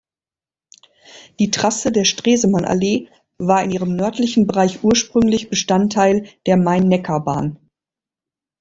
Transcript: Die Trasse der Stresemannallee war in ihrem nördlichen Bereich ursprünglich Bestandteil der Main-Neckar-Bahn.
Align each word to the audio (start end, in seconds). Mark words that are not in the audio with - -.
Die 1.37 1.51
Trasse 1.51 1.91
der 1.91 2.05
Stresemannallee 2.05 3.07
war 3.37 3.63
in 3.63 3.69
ihrem 3.69 3.95
nördlichen 3.95 4.47
Bereich 4.47 4.83
ursprünglich 4.83 5.51
Bestandteil 5.51 6.27
der 6.47 6.57
Main-Neckar-Bahn. 6.57 7.59